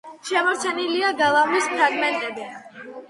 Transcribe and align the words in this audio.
შემორჩენილია 0.27 1.11
გალავნის 1.19 1.67
ფრაგმენტები. 1.75 2.49